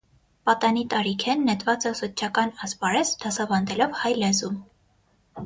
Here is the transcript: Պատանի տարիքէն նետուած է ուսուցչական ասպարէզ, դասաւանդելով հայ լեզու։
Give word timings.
Պատանի 0.49 0.85
տարիքէն 0.93 1.43
նետուած 1.49 1.85
է 1.89 1.91
ուսուցչական 1.97 2.55
ասպարէզ, 2.69 3.13
դասաւանդելով 3.27 3.95
հայ 4.03 4.15
լեզու։ 4.25 4.53